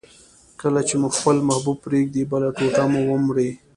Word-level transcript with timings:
کله 0.61 0.81
چي 0.87 0.95
مو 1.01 1.09
خپل 1.17 1.35
محبوب 1.49 1.77
پرېږدي، 1.85 2.21
بله 2.31 2.47
ټوټه 2.57 2.83
مو 2.91 3.01
ومري. 3.07 3.49